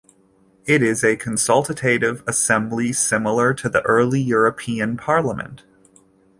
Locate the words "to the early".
3.53-4.19